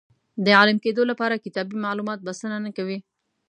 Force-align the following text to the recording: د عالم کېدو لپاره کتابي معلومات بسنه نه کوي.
د 0.45 0.47
عالم 0.59 0.77
کېدو 0.85 1.01
لپاره 1.11 1.41
کتابي 1.45 1.75
معلومات 1.85 2.19
بسنه 2.27 2.57
نه 2.65 2.71
کوي. 2.77 2.97